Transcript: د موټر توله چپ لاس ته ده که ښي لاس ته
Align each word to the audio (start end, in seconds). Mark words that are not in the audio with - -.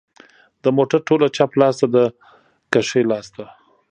د 0.63 0.65
موټر 0.77 0.99
توله 1.07 1.27
چپ 1.35 1.51
لاس 1.59 1.75
ته 1.79 1.87
ده 1.93 2.03
که 2.71 2.79
ښي 2.87 3.01
لاس 3.11 3.27
ته 3.35 3.45